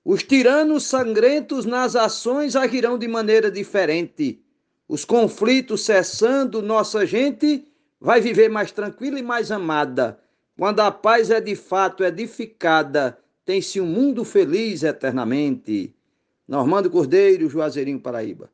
Os 0.04 0.22
tiranos 0.22 0.86
sangrentos 0.86 1.64
nas 1.64 1.96
ações 1.96 2.56
agirão 2.56 2.98
de 2.98 3.08
maneira 3.08 3.50
diferente. 3.50 4.42
Os 4.88 5.04
conflitos 5.04 5.84
cessando, 5.84 6.62
nossa 6.62 7.04
gente 7.06 7.66
vai 8.00 8.20
viver 8.20 8.48
mais 8.48 8.70
tranquila 8.70 9.18
e 9.18 9.22
mais 9.22 9.50
amada. 9.50 10.20
Quando 10.56 10.80
a 10.80 10.90
paz 10.90 11.30
é 11.30 11.40
de 11.40 11.56
fato 11.56 12.04
edificada, 12.04 13.18
tem-se 13.44 13.80
um 13.80 13.86
mundo 13.86 14.24
feliz 14.24 14.82
eternamente. 14.82 15.94
Normando 16.46 16.90
Cordeiro, 16.90 17.48
Juazeirinho, 17.48 18.00
Paraíba. 18.00 18.48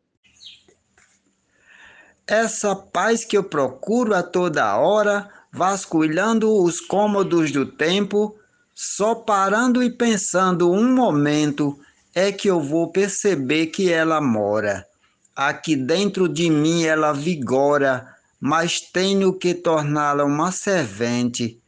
Essa 2.26 2.74
paz 2.74 3.24
que 3.24 3.36
eu 3.36 3.44
procuro 3.44 4.14
a 4.14 4.22
toda 4.22 4.76
hora 4.76 5.28
vasculhando 5.52 6.62
os 6.62 6.80
cômodos 6.80 7.50
do 7.50 7.66
tempo, 7.66 8.38
só 8.74 9.14
parando 9.14 9.82
e 9.82 9.90
pensando 9.90 10.70
um 10.70 10.94
momento 10.94 11.78
é 12.14 12.32
que 12.32 12.48
eu 12.48 12.60
vou 12.60 12.90
perceber 12.90 13.66
que 13.66 13.92
ela 13.92 14.20
mora. 14.20 14.86
Aqui 15.34 15.76
dentro 15.76 16.28
de 16.28 16.48
mim 16.48 16.84
ela 16.84 17.12
vigora, 17.12 18.06
mas 18.40 18.80
tenho 18.80 19.32
que 19.32 19.54
torná-la 19.54 20.24
uma 20.24 20.52
servente. 20.52 21.60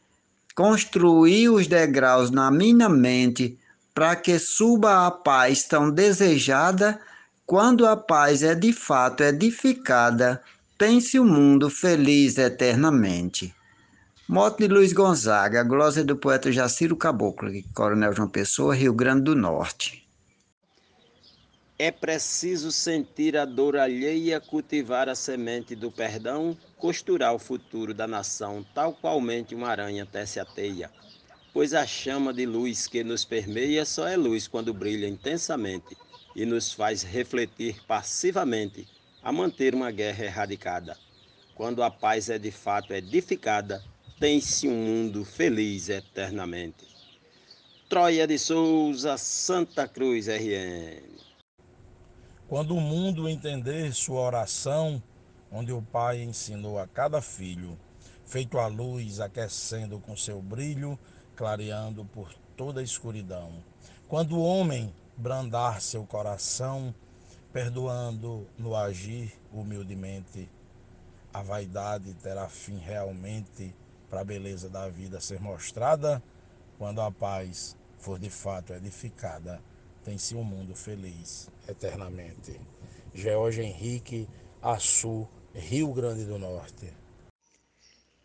Construir 0.54 1.48
os 1.48 1.66
degraus 1.66 2.30
na 2.30 2.50
minha 2.50 2.88
mente 2.88 3.58
para 3.94 4.16
que 4.16 4.38
suba 4.38 5.06
a 5.06 5.10
paz 5.10 5.64
tão 5.64 5.90
desejada, 5.90 7.00
quando 7.46 7.86
a 7.86 7.96
paz 7.96 8.42
é 8.42 8.54
de 8.54 8.72
fato 8.72 9.22
edificada, 9.22 10.42
tem-se 10.78 11.18
o 11.18 11.22
um 11.22 11.26
mundo 11.26 11.68
feliz 11.68 12.38
eternamente. 12.38 13.54
Moto 14.28 14.58
de 14.58 14.68
Luiz 14.68 14.92
Gonzaga, 14.92 15.62
glória 15.62 16.02
do 16.04 16.16
poeta 16.16 16.50
Jaciro 16.50 16.96
Caboclo, 16.96 17.50
Coronel 17.74 18.14
João 18.14 18.28
Pessoa, 18.28 18.74
Rio 18.74 18.94
Grande 18.94 19.24
do 19.24 19.36
Norte. 19.36 20.01
É 21.78 21.90
preciso 21.90 22.70
sentir 22.70 23.36
a 23.36 23.44
dor 23.44 23.76
alheia, 23.76 24.40
cultivar 24.40 25.08
a 25.08 25.14
semente 25.14 25.74
do 25.74 25.90
perdão, 25.90 26.56
costurar 26.76 27.34
o 27.34 27.38
futuro 27.38 27.94
da 27.94 28.06
nação, 28.06 28.64
tal 28.74 28.92
qualmente 28.92 29.54
uma 29.54 29.68
aranha 29.68 30.06
tece 30.06 30.38
a 30.38 30.44
teia. 30.44 30.90
Pois 31.52 31.74
a 31.74 31.86
chama 31.86 32.32
de 32.32 32.46
luz 32.46 32.86
que 32.86 33.02
nos 33.02 33.24
permeia 33.24 33.84
só 33.84 34.06
é 34.06 34.16
luz 34.16 34.46
quando 34.46 34.72
brilha 34.72 35.08
intensamente 35.08 35.96
e 36.36 36.44
nos 36.44 36.72
faz 36.72 37.02
refletir 37.02 37.82
passivamente 37.86 38.86
a 39.22 39.32
manter 39.32 39.74
uma 39.74 39.90
guerra 39.90 40.24
erradicada. 40.24 40.96
Quando 41.54 41.82
a 41.82 41.90
paz 41.90 42.28
é 42.28 42.38
de 42.38 42.50
fato 42.50 42.92
edificada, 42.92 43.82
tem-se 44.20 44.68
um 44.68 44.74
mundo 44.74 45.24
feliz 45.24 45.88
eternamente. 45.88 46.86
Troia 47.88 48.26
de 48.26 48.38
Souza, 48.38 49.16
Santa 49.18 49.86
Cruz, 49.86 50.28
RN. 50.28 51.21
Quando 52.52 52.76
o 52.76 52.80
mundo 52.82 53.30
entender 53.30 53.94
sua 53.94 54.20
oração, 54.20 55.02
onde 55.50 55.72
o 55.72 55.80
Pai 55.80 56.20
ensinou 56.20 56.78
a 56.78 56.86
cada 56.86 57.22
filho, 57.22 57.78
feito 58.26 58.58
a 58.58 58.66
luz 58.66 59.20
aquecendo 59.20 59.98
com 59.98 60.14
seu 60.14 60.42
brilho, 60.42 60.98
clareando 61.34 62.04
por 62.04 62.30
toda 62.54 62.80
a 62.80 62.84
escuridão. 62.84 63.64
Quando 64.06 64.36
o 64.36 64.44
homem 64.44 64.94
brandar 65.16 65.80
seu 65.80 66.04
coração, 66.04 66.94
perdoando 67.54 68.46
no 68.58 68.76
agir 68.76 69.32
humildemente, 69.50 70.46
a 71.32 71.42
vaidade 71.42 72.12
terá 72.12 72.50
fim 72.50 72.76
realmente 72.76 73.74
para 74.10 74.20
a 74.20 74.24
beleza 74.24 74.68
da 74.68 74.90
vida 74.90 75.22
ser 75.22 75.40
mostrada, 75.40 76.22
quando 76.76 77.00
a 77.00 77.10
paz 77.10 77.74
for 77.96 78.18
de 78.18 78.28
fato 78.28 78.74
edificada, 78.74 79.58
tem-se 80.04 80.34
um 80.34 80.44
mundo 80.44 80.74
feliz 80.74 81.50
eternamente. 81.68 82.60
George 83.14 83.62
Henrique, 83.62 84.28
Açu, 84.60 85.28
Rio 85.54 85.92
Grande 85.92 86.24
do 86.24 86.38
Norte. 86.38 86.92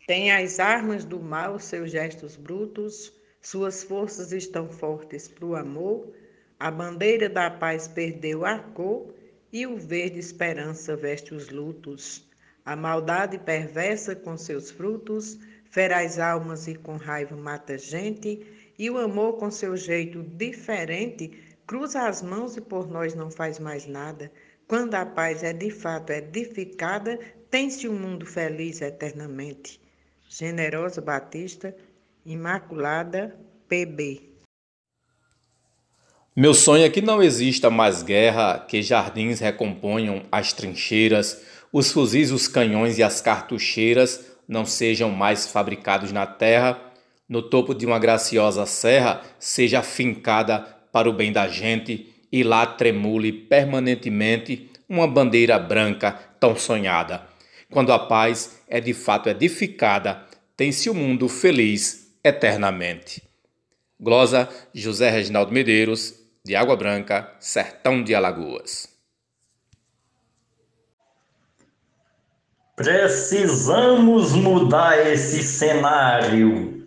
Tem 0.06 0.32
as 0.32 0.58
armas 0.58 1.04
do 1.04 1.20
mal 1.20 1.58
seus 1.58 1.90
gestos 1.90 2.36
brutos, 2.36 3.12
suas 3.42 3.82
forças 3.82 4.32
estão 4.32 4.68
fortes 4.70 5.28
para 5.28 5.44
o 5.44 5.54
amor, 5.54 6.12
a 6.58 6.70
bandeira 6.70 7.28
da 7.28 7.50
paz 7.50 7.86
perdeu 7.86 8.44
a 8.44 8.58
cor 8.58 9.14
e 9.52 9.66
o 9.66 9.76
verde 9.76 10.18
esperança 10.18 10.96
veste 10.96 11.34
os 11.34 11.50
lutos. 11.50 12.26
A 12.64 12.74
maldade 12.74 13.38
perversa 13.38 14.16
com 14.16 14.36
seus 14.36 14.70
frutos, 14.70 15.38
feraz 15.70 16.18
almas 16.18 16.66
e 16.66 16.74
com 16.74 16.96
raiva 16.96 17.36
mata 17.36 17.78
gente, 17.78 18.44
e 18.78 18.90
o 18.90 18.98
amor 18.98 19.34
com 19.38 19.50
seu 19.50 19.76
jeito 19.76 20.22
diferente, 20.22 21.47
cruza 21.68 22.08
as 22.08 22.22
mãos 22.22 22.56
e 22.56 22.62
por 22.62 22.90
nós 22.90 23.14
não 23.14 23.30
faz 23.30 23.58
mais 23.58 23.86
nada. 23.86 24.32
Quando 24.66 24.94
a 24.94 25.04
paz 25.04 25.44
é 25.44 25.52
de 25.52 25.70
fato 25.70 26.10
edificada, 26.10 27.20
tem-se 27.50 27.86
um 27.86 27.92
mundo 27.92 28.24
feliz 28.24 28.80
eternamente. 28.80 29.78
Generosa 30.30 31.02
Batista, 31.02 31.76
Imaculada, 32.24 33.38
PB. 33.68 34.22
Meu 36.34 36.54
sonho 36.54 36.84
é 36.84 36.90
que 36.90 37.02
não 37.02 37.22
exista 37.22 37.68
mais 37.68 38.02
guerra, 38.02 38.64
que 38.66 38.80
jardins 38.80 39.38
recomponham 39.38 40.22
as 40.32 40.54
trincheiras, 40.54 41.42
os 41.70 41.92
fuzis, 41.92 42.32
os 42.32 42.48
canhões 42.48 42.96
e 42.96 43.02
as 43.02 43.20
cartucheiras 43.20 44.24
não 44.46 44.64
sejam 44.64 45.10
mais 45.10 45.46
fabricados 45.46 46.12
na 46.12 46.26
terra, 46.26 46.80
no 47.28 47.42
topo 47.42 47.74
de 47.74 47.84
uma 47.84 47.98
graciosa 47.98 48.64
serra 48.64 49.22
seja 49.38 49.82
fincada 49.82 50.77
para 50.98 51.08
o 51.08 51.12
bem 51.12 51.32
da 51.32 51.46
gente 51.46 52.12
e 52.32 52.42
lá 52.42 52.66
tremule 52.66 53.32
permanentemente 53.32 54.68
uma 54.88 55.06
bandeira 55.06 55.56
branca 55.56 56.10
tão 56.40 56.56
sonhada. 56.56 57.22
Quando 57.70 57.92
a 57.92 58.00
paz 58.00 58.58
é 58.66 58.80
de 58.80 58.92
fato 58.92 59.28
edificada, 59.28 60.24
tem-se 60.56 60.90
o 60.90 60.92
um 60.92 60.96
mundo 60.96 61.28
feliz 61.28 62.12
eternamente. 62.24 63.22
Glosa 64.00 64.48
José 64.74 65.08
Reginaldo 65.08 65.52
Medeiros, 65.52 66.14
de 66.44 66.56
Água 66.56 66.74
Branca, 66.74 67.32
Sertão 67.38 68.02
de 68.02 68.12
Alagoas. 68.12 68.88
Precisamos 72.74 74.32
mudar 74.32 75.06
esse 75.06 75.44
cenário, 75.44 76.77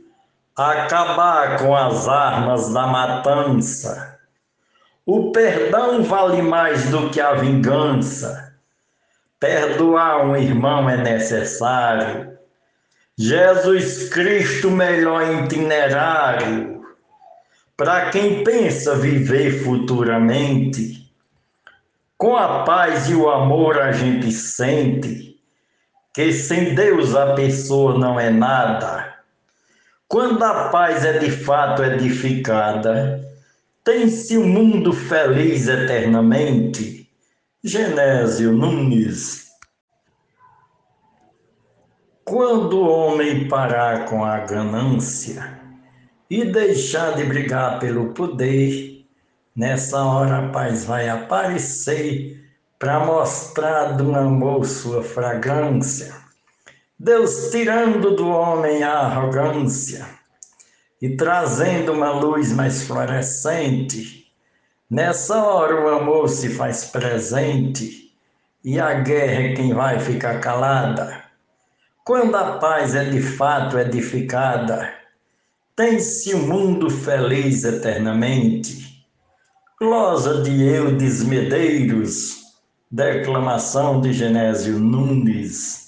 acabar 0.55 1.59
com 1.59 1.75
as 1.75 2.07
armas 2.07 2.73
da 2.73 2.87
matança. 2.87 4.19
O 5.05 5.31
perdão 5.31 6.03
vale 6.03 6.41
mais 6.41 6.89
do 6.89 7.09
que 7.09 7.19
a 7.19 7.33
vingança. 7.33 8.55
Perdoar 9.39 10.25
um 10.25 10.35
irmão 10.35 10.89
é 10.89 10.97
necessário. 10.97 12.37
Jesus 13.17 14.09
Cristo, 14.09 14.69
melhor 14.69 15.43
itinerário. 15.43 16.81
Para 17.75 18.11
quem 18.11 18.43
pensa 18.43 18.95
viver 18.95 19.63
futuramente, 19.63 21.11
com 22.17 22.37
a 22.37 22.63
paz 22.63 23.09
e 23.09 23.15
o 23.15 23.27
amor 23.29 23.79
a 23.79 23.91
gente 23.91 24.31
sente 24.31 25.41
que 26.13 26.31
sem 26.31 26.75
Deus 26.75 27.15
a 27.15 27.33
pessoa 27.33 27.97
não 27.97 28.19
é 28.19 28.29
nada. 28.29 29.15
Quando 30.11 30.43
a 30.43 30.67
paz 30.67 31.05
é 31.05 31.19
de 31.19 31.31
fato 31.31 31.81
edificada, 31.85 33.25
tem-se 33.81 34.37
um 34.37 34.45
mundo 34.45 34.91
feliz 34.91 35.69
eternamente. 35.69 37.09
Genésio 37.63 38.51
Nunes. 38.51 39.51
Quando 42.25 42.81
o 42.81 42.89
homem 42.89 43.47
parar 43.47 44.03
com 44.03 44.25
a 44.25 44.39
ganância 44.39 45.61
e 46.29 46.43
deixar 46.43 47.15
de 47.15 47.23
brigar 47.23 47.79
pelo 47.79 48.13
poder, 48.13 49.05
nessa 49.55 50.03
hora 50.03 50.39
a 50.39 50.49
paz 50.49 50.83
vai 50.83 51.07
aparecer 51.07 52.37
para 52.77 52.99
mostrar 52.99 53.93
do 53.93 54.13
amor 54.13 54.65
sua 54.65 55.01
fragrância. 55.01 56.20
Deus 57.03 57.49
tirando 57.49 58.15
do 58.15 58.27
homem 58.27 58.83
a 58.83 58.99
arrogância 58.99 60.05
e 61.01 61.09
trazendo 61.15 61.93
uma 61.93 62.11
luz 62.11 62.51
mais 62.51 62.83
florescente. 62.83 64.31
Nessa 64.87 65.43
hora 65.43 65.83
o 65.83 65.89
amor 65.89 66.29
se 66.29 66.49
faz 66.49 66.85
presente 66.85 68.13
e 68.63 68.79
a 68.79 68.93
guerra 68.93 69.47
é 69.47 69.53
quem 69.55 69.73
vai 69.73 69.99
ficar 69.99 70.39
calada. 70.41 71.23
Quando 72.05 72.35
a 72.35 72.59
paz 72.59 72.93
é 72.93 73.05
de 73.05 73.19
fato 73.19 73.79
edificada, 73.79 74.93
tem-se 75.75 76.35
um 76.35 76.45
mundo 76.45 76.87
feliz 76.87 77.63
eternamente. 77.63 79.03
Glosa 79.79 80.43
de 80.43 80.67
Eudes 80.67 81.23
Medeiros, 81.23 82.37
Declamação 82.91 83.99
de 83.99 84.13
Genésio 84.13 84.77
Nunes. 84.77 85.80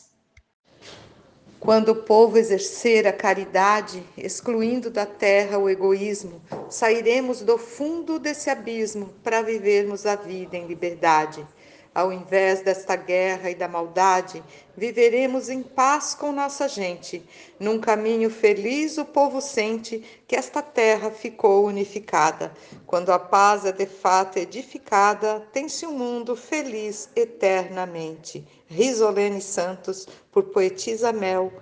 Quando 1.63 1.93
o 1.93 1.95
povo 1.95 2.37
exercer 2.37 3.07
a 3.07 3.13
caridade, 3.13 4.03
excluindo 4.17 4.89
da 4.89 5.05
terra 5.05 5.57
o 5.57 5.69
egoísmo, 5.69 6.41
sairemos 6.69 7.41
do 7.41 7.57
fundo 7.57 8.19
desse 8.19 8.49
abismo 8.49 9.13
para 9.23 9.41
vivermos 9.41 10.05
a 10.05 10.17
vida 10.17 10.57
em 10.57 10.67
liberdade. 10.67 11.47
Ao 11.95 12.11
invés 12.11 12.61
desta 12.61 12.95
guerra 12.95 13.51
e 13.51 13.55
da 13.55 13.67
maldade, 13.67 14.43
viveremos 14.75 15.47
em 15.47 15.61
paz 15.61 16.15
com 16.15 16.31
nossa 16.31 16.67
gente. 16.67 17.23
Num 17.59 17.79
caminho 17.79 18.31
feliz, 18.31 18.97
o 18.97 19.05
povo 19.05 19.39
sente 19.39 20.03
que 20.27 20.35
esta 20.35 20.63
terra 20.63 21.11
ficou 21.11 21.67
unificada. 21.67 22.51
Quando 22.87 23.11
a 23.11 23.19
paz 23.19 23.63
é 23.65 23.71
de 23.71 23.85
fato 23.85 24.39
edificada, 24.39 25.41
tem-se 25.53 25.85
um 25.85 25.95
mundo 25.95 26.35
feliz 26.35 27.09
eternamente. 27.15 28.43
Risolene 28.65 29.41
Santos, 29.41 30.07
por 30.31 30.45
Poetisa 30.45 31.13
Mel, 31.13 31.53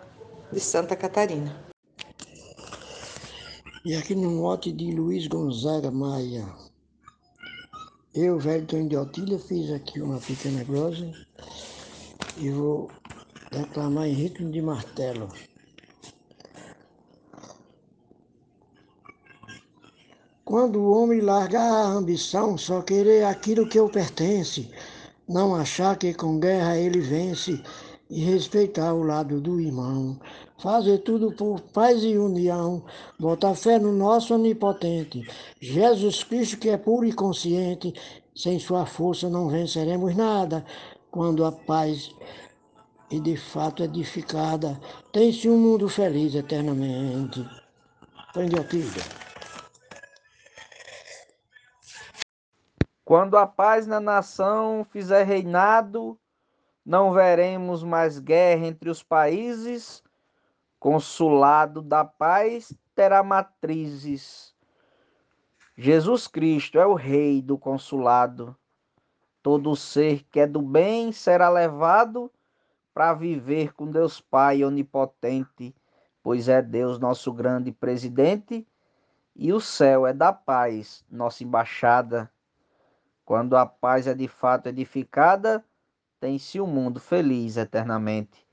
de 0.49 0.61
Santa 0.61 0.95
Catarina. 0.95 1.61
E 3.83 3.95
aqui 3.95 4.15
no 4.15 4.29
mote 4.29 4.71
de 4.71 4.91
Luiz 4.91 5.27
Gonzaga 5.27 5.91
Maia. 5.91 6.70
Eu, 8.13 8.37
velho 8.37 8.65
Tony 8.65 8.89
de 8.89 8.97
Otília, 8.97 9.39
fiz 9.39 9.71
aqui 9.71 10.01
uma 10.01 10.19
pequena 10.19 10.65
glosa 10.65 11.09
e 12.37 12.49
vou 12.49 12.91
declamar 13.49 14.05
em 14.05 14.11
ritmo 14.11 14.51
de 14.51 14.61
martelo. 14.61 15.29
Quando 20.43 20.79
o 20.79 20.91
homem 20.91 21.21
largar 21.21 21.71
a 21.71 21.85
ambição, 21.85 22.57
só 22.57 22.81
querer 22.81 23.23
aquilo 23.23 23.69
que 23.69 23.79
eu 23.79 23.87
pertence, 23.87 24.69
não 25.25 25.55
achar 25.55 25.97
que 25.97 26.13
com 26.13 26.37
guerra 26.37 26.77
ele 26.77 26.99
vence 26.99 27.63
e 28.11 28.19
respeitar 28.25 28.93
o 28.93 29.03
lado 29.03 29.39
do 29.39 29.61
irmão, 29.61 30.19
fazer 30.61 30.97
tudo 30.97 31.31
por 31.31 31.61
paz 31.61 32.03
e 32.03 32.17
união, 32.17 32.83
botar 33.17 33.55
fé 33.55 33.79
no 33.79 33.93
nosso 33.93 34.35
onipotente, 34.35 35.25
Jesus 35.61 36.21
Cristo 36.21 36.57
que 36.57 36.69
é 36.69 36.77
puro 36.77 37.05
e 37.05 37.13
consciente, 37.13 37.93
sem 38.35 38.59
sua 38.59 38.85
força 38.85 39.29
não 39.29 39.47
venceremos 39.47 40.13
nada, 40.13 40.65
quando 41.09 41.45
a 41.45 41.53
paz 41.53 42.13
e 43.09 43.19
de 43.19 43.37
fato 43.37 43.83
edificada, 43.83 44.79
tem-se 45.11 45.49
um 45.49 45.57
mundo 45.57 45.87
feliz 45.87 46.35
eternamente. 46.35 47.45
Prende 48.33 48.55
a 48.57 48.65
Quando 53.03 53.37
a 53.37 53.45
paz 53.45 53.85
na 53.85 53.99
nação 53.99 54.85
fizer 54.89 55.23
reinado, 55.23 56.17
não 56.85 57.13
veremos 57.13 57.83
mais 57.83 58.19
guerra 58.19 58.65
entre 58.65 58.89
os 58.89 59.03
países, 59.03 60.03
consulado 60.79 61.81
da 61.81 62.03
paz 62.03 62.73
terá 62.95 63.23
matrizes. 63.23 64.55
Jesus 65.77 66.27
Cristo 66.27 66.79
é 66.79 66.85
o 66.85 66.93
Rei 66.93 67.41
do 67.41 67.57
consulado. 67.57 68.55
Todo 69.41 69.75
ser 69.75 70.23
que 70.31 70.39
é 70.39 70.47
do 70.47 70.61
bem 70.61 71.11
será 71.11 71.49
levado 71.49 72.31
para 72.93 73.13
viver 73.13 73.73
com 73.73 73.89
Deus 73.89 74.19
Pai 74.19 74.63
onipotente, 74.63 75.73
pois 76.21 76.49
é 76.49 76.61
Deus 76.61 76.99
nosso 76.99 77.31
grande 77.31 77.71
presidente 77.71 78.67
e 79.35 79.53
o 79.53 79.61
céu 79.61 80.05
é 80.05 80.13
da 80.13 80.33
paz, 80.33 81.03
nossa 81.09 81.43
embaixada. 81.43 82.29
Quando 83.25 83.55
a 83.55 83.65
paz 83.65 84.07
é 84.07 84.13
de 84.13 84.27
fato 84.27 84.67
edificada, 84.67 85.63
tem-se 86.21 86.61
um 86.61 86.67
mundo 86.67 86.99
feliz 86.99 87.57
eternamente. 87.57 88.45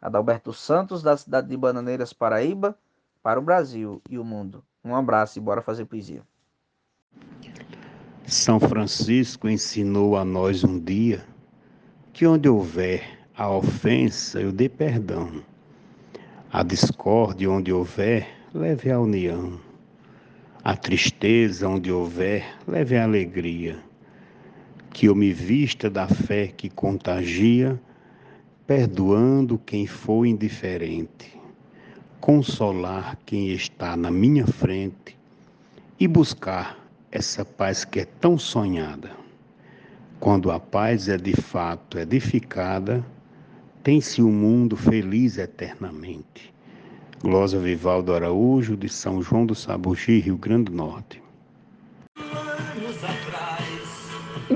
Adalberto 0.00 0.52
Santos, 0.52 1.04
da 1.04 1.16
cidade 1.16 1.48
de 1.48 1.56
Bananeiras, 1.56 2.12
Paraíba, 2.12 2.76
para 3.22 3.38
o 3.38 3.42
Brasil 3.42 4.02
e 4.10 4.18
o 4.18 4.24
mundo. 4.24 4.64
Um 4.84 4.96
abraço 4.96 5.38
e 5.38 5.40
bora 5.40 5.62
fazer 5.62 5.84
poesia. 5.84 6.22
São 8.26 8.58
Francisco 8.58 9.48
ensinou 9.48 10.16
a 10.16 10.24
nós 10.24 10.64
um 10.64 10.80
dia 10.80 11.24
que 12.12 12.26
onde 12.26 12.48
houver 12.48 13.20
a 13.36 13.48
ofensa, 13.48 14.40
eu 14.40 14.50
dê 14.50 14.68
perdão. 14.68 15.44
A 16.52 16.64
discórdia 16.64 17.48
onde 17.48 17.72
houver, 17.72 18.28
leve 18.52 18.90
a 18.90 18.98
união. 18.98 19.60
A 20.64 20.76
tristeza 20.76 21.68
onde 21.68 21.92
houver, 21.92 22.44
leve 22.66 22.96
a 22.96 23.04
alegria 23.04 23.80
que 24.92 25.06
eu 25.06 25.14
me 25.14 25.32
vista 25.32 25.88
da 25.88 26.06
fé 26.06 26.48
que 26.48 26.68
contagia, 26.68 27.80
perdoando 28.66 29.58
quem 29.58 29.86
for 29.86 30.26
indiferente, 30.26 31.40
consolar 32.20 33.18
quem 33.24 33.48
está 33.48 33.96
na 33.96 34.10
minha 34.10 34.46
frente 34.46 35.16
e 35.98 36.06
buscar 36.06 36.78
essa 37.10 37.44
paz 37.44 37.84
que 37.84 38.00
é 38.00 38.04
tão 38.04 38.36
sonhada. 38.36 39.10
Quando 40.20 40.50
a 40.50 40.60
paz 40.60 41.08
é 41.08 41.16
de 41.16 41.34
fato 41.34 41.98
edificada, 41.98 43.04
tem-se 43.82 44.22
um 44.22 44.30
mundo 44.30 44.76
feliz 44.76 45.38
eternamente. 45.38 46.52
Glosa 47.22 47.58
Vivaldo 47.58 48.14
Araújo, 48.14 48.76
de 48.76 48.88
São 48.88 49.22
João 49.22 49.46
do 49.46 49.54
Sabugi, 49.54 50.18
Rio 50.20 50.36
Grande 50.36 50.70
do 50.70 50.76
Norte. 50.76 51.21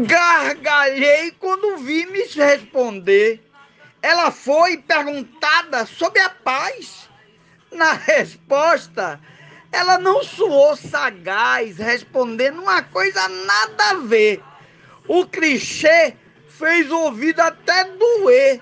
Gargalhei 0.05 1.31
quando 1.33 1.79
vi 1.79 2.07
me 2.07 2.23
responder. 2.25 3.41
Ela 4.03 4.31
foi 4.31 4.77
perguntada 4.77 5.87
sobre 5.87 6.21
a 6.21 6.29
paz. 6.29 7.09
Na 7.73 7.93
resposta, 7.93 9.21
ela 9.73 9.99
não 9.99 10.23
soou 10.23 10.77
sagaz, 10.77 11.79
respondendo 11.79 12.63
uma 12.63 12.83
coisa 12.83 13.29
nada 13.29 13.91
a 13.91 13.95
ver. 13.95 14.43
O 15.09 15.27
clichê 15.27 16.15
fez 16.49 16.91
o 16.91 16.99
ouvido 16.99 17.41
até 17.41 17.85
doer, 17.85 18.61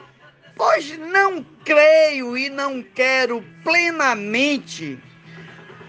pois 0.57 0.97
não 0.99 1.45
creio 1.65 2.37
e 2.37 2.49
não 2.49 2.83
quero 2.83 3.43
plenamente 3.63 5.01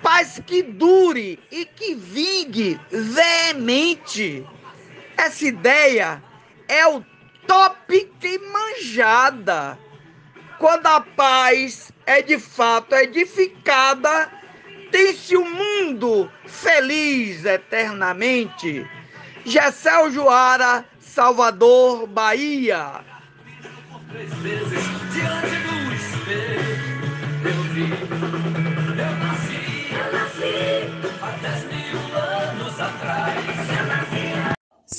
paz 0.05 0.39
que 0.45 0.61
dure 0.61 1.39
e 1.51 1.65
que 1.65 1.95
vingue 1.95 2.79
veemente. 2.91 4.45
Essa 5.17 5.45
ideia 5.45 6.23
é 6.67 6.87
o 6.87 7.03
tópica 7.47 8.27
e 8.27 8.39
manjada. 8.39 9.77
Quando 10.57 10.87
a 10.87 11.01
paz 11.01 11.91
é 12.05 12.21
de 12.21 12.39
fato 12.39 12.95
edificada, 12.95 14.31
tem-se 14.91 15.35
um 15.35 15.49
mundo 15.49 16.31
feliz 16.45 17.45
eternamente. 17.45 18.89
Gessel 19.45 20.11
Joara, 20.11 20.85
Salvador, 20.99 22.07
Bahia. 22.07 23.03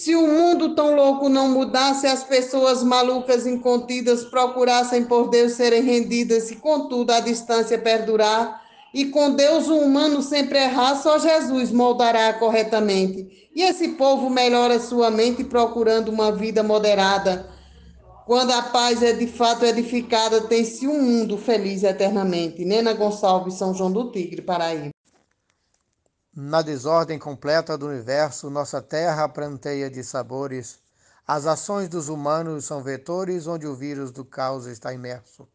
Se 0.06 0.14
o 0.14 0.24
mundo 0.24 0.72
tão 0.72 0.94
louco 0.94 1.28
não 1.28 1.48
mudasse, 1.48 2.06
as 2.06 2.22
pessoas 2.22 2.80
malucas 2.80 3.44
incontidas 3.44 4.22
procurassem 4.22 5.04
por 5.04 5.28
Deus 5.28 5.54
serem 5.54 5.82
rendidas, 5.82 6.48
e 6.48 6.54
contudo 6.54 7.10
a 7.10 7.18
distância 7.18 7.76
perdurar, 7.76 8.62
e 8.94 9.06
com 9.06 9.32
Deus 9.32 9.66
o 9.66 9.74
humano 9.76 10.22
sempre 10.22 10.60
errar, 10.60 10.94
só 10.94 11.18
Jesus 11.18 11.72
moldará 11.72 12.32
corretamente. 12.34 13.50
E 13.52 13.64
esse 13.64 13.88
povo 13.94 14.30
melhora 14.30 14.78
sua 14.78 15.10
mente 15.10 15.42
procurando 15.42 16.10
uma 16.10 16.30
vida 16.30 16.62
moderada. 16.62 17.50
Quando 18.26 18.52
a 18.52 18.62
paz 18.62 19.02
é 19.02 19.12
de 19.12 19.26
fato 19.26 19.64
edificada, 19.64 20.42
tem-se 20.42 20.86
um 20.86 21.02
mundo 21.02 21.36
feliz 21.36 21.82
eternamente. 21.82 22.64
Nena 22.64 22.92
Gonçalves, 22.92 23.54
São 23.54 23.74
João 23.74 23.90
do 23.90 24.12
Tigre, 24.12 24.40
Paraíba. 24.40 24.95
Na 26.38 26.60
desordem 26.60 27.18
completa 27.18 27.78
do 27.78 27.86
universo, 27.86 28.50
nossa 28.50 28.82
terra 28.82 29.26
pranteia 29.26 29.88
de 29.88 30.04
sabores. 30.04 30.78
As 31.26 31.46
ações 31.46 31.88
dos 31.88 32.10
humanos 32.10 32.66
são 32.66 32.82
vetores 32.82 33.46
onde 33.46 33.66
o 33.66 33.74
vírus 33.74 34.10
do 34.10 34.22
caos 34.22 34.66
está 34.66 34.92
imerso. 34.92 35.48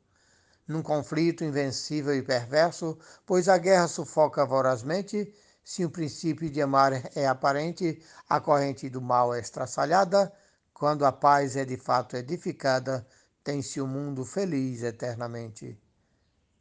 Num 0.67 0.81
conflito 0.81 1.43
invencível 1.43 2.15
e 2.15 2.23
perverso, 2.23 2.97
pois 3.27 3.47
a 3.47 3.59
guerra 3.59 3.87
sufoca 3.87 4.43
vorazmente, 4.43 5.31
se 5.63 5.85
o 5.85 5.89
princípio 5.91 6.49
de 6.49 6.63
amar 6.63 6.93
é 7.15 7.27
aparente, 7.27 8.01
a 8.27 8.39
corrente 8.39 8.89
do 8.89 8.99
mal 8.99 9.35
é 9.35 9.39
estraçalhada, 9.39 10.33
quando 10.73 11.05
a 11.05 11.11
paz 11.11 11.55
é 11.55 11.63
de 11.63 11.77
fato 11.77 12.17
edificada, 12.17 13.05
tem-se 13.43 13.79
o 13.79 13.83
um 13.83 13.87
mundo 13.87 14.25
feliz 14.25 14.81
eternamente. 14.81 15.79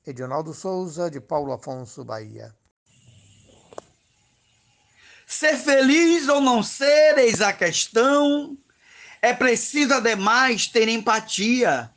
Edionaldo 0.07 0.53
Souza, 0.53 1.11
de 1.11 1.23
Paulo 1.23 1.55
Afonso, 1.55 2.05
Bahia. 2.05 2.55
Ser 5.31 5.57
feliz 5.57 6.27
ou 6.27 6.41
não 6.41 6.61
ser, 6.61 7.17
eis 7.19 7.41
a 7.41 7.53
questão. 7.53 8.59
É 9.23 9.33
preciso, 9.33 9.95
ademais, 9.95 10.67
ter 10.67 10.89
empatia, 10.89 11.89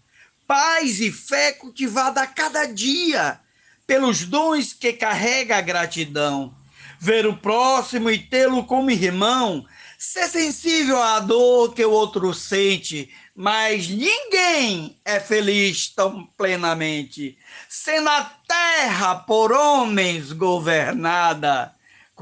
paz 0.45 1.01
e 1.01 1.11
fé 1.11 1.51
cultivada 1.51 2.21
a 2.21 2.27
cada 2.27 2.67
dia, 2.67 3.39
pelos 3.87 4.23
dons 4.23 4.71
que 4.71 4.93
carrega 4.93 5.57
a 5.57 5.61
gratidão. 5.61 6.53
Ver 6.99 7.25
o 7.25 7.35
próximo 7.35 8.11
e 8.11 8.19
tê-lo 8.19 8.65
como 8.65 8.91
irmão, 8.91 9.65
ser 9.97 10.27
sensível 10.27 11.01
à 11.01 11.19
dor 11.19 11.73
que 11.73 11.83
o 11.83 11.89
outro 11.89 12.35
sente, 12.35 13.11
mas 13.35 13.87
ninguém 13.87 14.95
é 15.03 15.19
feliz 15.19 15.87
tão 15.87 16.27
plenamente, 16.37 17.35
sendo 17.67 18.09
a 18.09 18.31
terra 18.47 19.15
por 19.15 19.51
homens 19.51 20.31
governada 20.31 21.73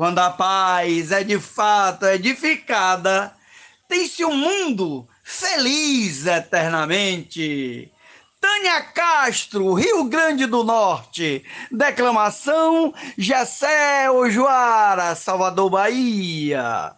quando 0.02 0.18
a 0.18 0.32
paz 0.32 1.12
é 1.12 1.24
de 1.24 1.40
fato 1.40 2.08
edificada, 2.08 3.32
tem-se 3.88 4.26
um 4.26 4.36
mundo 4.36 5.08
feliz 5.24 6.26
eternamente. 6.26 7.94
Tânia 8.40 8.82
Castro, 8.82 9.76
Rio 9.76 10.06
Grande 10.06 10.48
do 10.48 10.64
Norte. 10.64 11.46
Declamação 11.72 12.92
Jessé 13.16 14.10
Ojoara, 14.10 15.14
Salvador, 15.14 15.70
Bahia. 15.70 16.96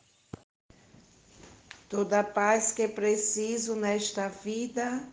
Toda 1.90 2.22
a 2.22 2.24
paz 2.24 2.72
que 2.72 2.88
preciso 2.88 3.76
nesta 3.76 4.30
vida, 4.30 5.04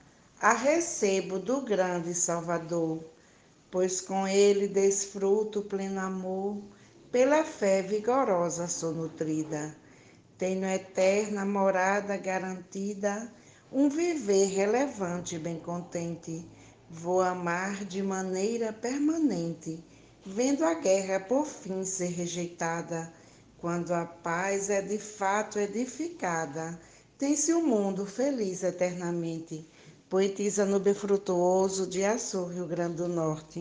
a 0.41 0.53
recebo 0.53 1.41
do 1.41 1.63
grande 1.63 2.15
Salvador, 2.15 3.03
pois 3.69 4.01
com 4.01 4.29
ele 4.29 4.69
desfruto 4.69 5.63
pleno 5.63 5.99
amor 5.99 6.63
pela 7.11 7.45
fé 7.45 7.83
vigorosa 7.83 8.69
sou 8.69 8.93
nutrida. 8.93 9.75
Tenho 10.39 10.65
eterna 10.67 11.45
morada 11.45 12.17
garantida, 12.17 13.31
um 13.73 13.89
viver 13.89 14.47
relevante 14.47 15.35
e 15.35 15.39
bem 15.39 15.59
contente. 15.59 16.47
Vou 16.89 17.21
amar 17.21 17.85
de 17.85 18.03
maneira 18.03 18.73
permanente, 18.73 19.83
vendo 20.25 20.65
a 20.65 20.75
guerra 20.75 21.21
por 21.21 21.47
fim 21.47 21.85
ser 21.85 22.09
rejeitada. 22.09 23.13
Quando 23.59 23.93
a 23.93 24.07
paz 24.07 24.71
é 24.71 24.81
de 24.81 24.99
fato 24.99 25.59
edificada, 25.59 26.81
tem-se 27.19 27.53
um 27.53 27.67
mundo 27.67 28.07
feliz 28.07 28.63
eternamente. 28.63 29.69
Poetisa 30.09 30.65
Nube 30.65 30.95
Frutuoso 30.95 31.87
de 31.87 32.05
Açu, 32.05 32.47
Rio 32.47 32.67
Grande 32.67 32.97
do 32.97 33.09
Norte. 33.09 33.61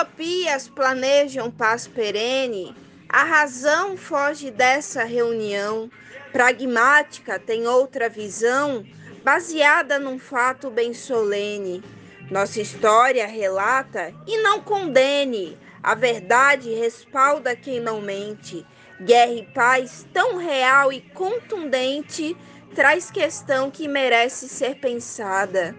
Utopias 0.00 0.66
planejam 0.66 1.50
paz 1.50 1.86
perene, 1.86 2.74
a 3.06 3.22
razão 3.22 3.98
foge 3.98 4.50
dessa 4.50 5.04
reunião. 5.04 5.90
Pragmática 6.32 7.38
tem 7.38 7.66
outra 7.66 8.08
visão, 8.08 8.84
baseada 9.22 9.98
num 9.98 10.18
fato 10.18 10.70
bem 10.70 10.94
solene. 10.94 11.82
Nossa 12.30 12.62
história 12.62 13.26
relata 13.26 14.14
e 14.26 14.38
não 14.38 14.62
condene, 14.62 15.58
a 15.82 15.94
verdade 15.94 16.72
respalda 16.72 17.54
quem 17.54 17.78
não 17.78 18.00
mente. 18.00 18.64
Guerra 19.02 19.32
e 19.32 19.46
paz 19.52 20.06
tão 20.14 20.36
real 20.36 20.90
e 20.92 21.00
contundente 21.00 22.34
traz 22.74 23.10
questão 23.10 23.70
que 23.70 23.86
merece 23.86 24.48
ser 24.48 24.76
pensada. 24.76 25.74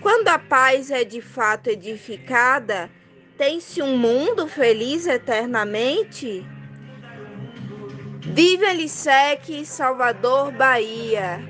Quando 0.00 0.28
a 0.28 0.38
paz 0.38 0.90
é 0.90 1.04
de 1.04 1.20
fato 1.20 1.68
edificada, 1.68 2.90
tem-se 3.40 3.80
um 3.80 3.96
mundo 3.96 4.46
feliz 4.46 5.06
eternamente? 5.06 6.46
Vive 8.20 8.66
Elisec, 8.66 9.64
Salvador, 9.64 10.52
Bahia. 10.52 11.42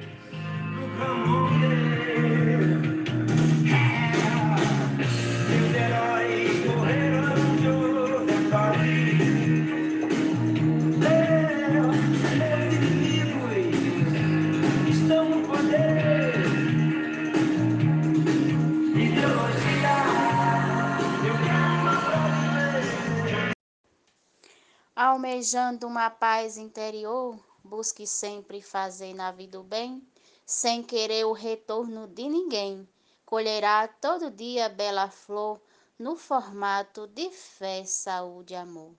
Almejando 25.21 25.87
uma 25.87 26.09
paz 26.09 26.57
interior, 26.57 27.39
busque 27.63 28.07
sempre 28.07 28.63
fazer 28.63 29.13
na 29.13 29.31
vida 29.31 29.61
o 29.61 29.63
bem, 29.63 30.03
sem 30.47 30.83
querer 30.83 31.27
o 31.27 31.33
retorno 31.33 32.09
de 32.09 32.27
ninguém. 32.27 32.89
Colherá 33.27 33.87
todo 33.87 34.31
dia 34.31 34.71
bela 34.71 35.11
flor 35.11 35.61
no 35.99 36.17
formato 36.17 37.07
de 37.07 37.29
fé, 37.33 37.85
saúde 37.85 38.55
e 38.55 38.57
amor. 38.57 38.95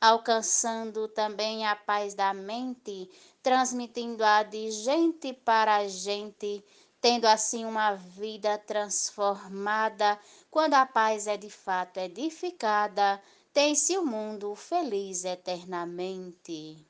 Alcançando 0.00 1.06
também 1.08 1.66
a 1.66 1.76
paz 1.76 2.14
da 2.14 2.32
mente, 2.32 3.10
transmitindo 3.42 4.24
a 4.24 4.42
de 4.42 4.70
gente 4.70 5.34
para 5.34 5.86
gente, 5.86 6.64
tendo 7.02 7.26
assim 7.26 7.66
uma 7.66 7.96
vida 7.96 8.56
transformada, 8.56 10.18
quando 10.50 10.72
a 10.72 10.86
paz 10.86 11.26
é 11.26 11.36
de 11.36 11.50
fato 11.50 11.98
edificada, 11.98 13.20
tem-se 13.52 13.98
o 13.98 14.06
mundo 14.06 14.54
feliz 14.54 15.24
eternamente. 15.24 16.86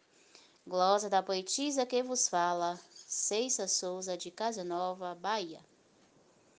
Glosa 0.66 1.08
da 1.08 1.22
poetisa 1.22 1.86
que 1.86 2.02
vos 2.02 2.28
fala, 2.28 2.78
Ceissa 2.94 3.66
Souza 3.66 4.16
de 4.16 4.30
Casa 4.30 4.62
Nova, 4.62 5.14
Bahia. 5.14 5.69